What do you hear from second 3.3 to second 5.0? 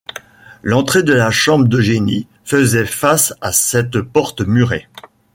à cette porte murée.